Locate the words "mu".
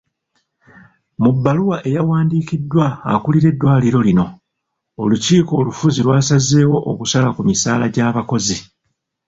1.21-1.29